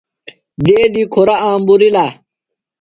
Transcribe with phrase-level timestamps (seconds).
[0.63, 2.05] دیدی کُھرہ آمبورِیلہ